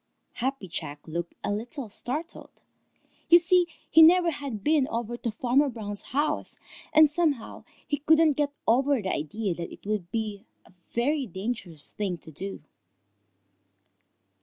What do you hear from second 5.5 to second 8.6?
Brown's house, and somehow he couldn't get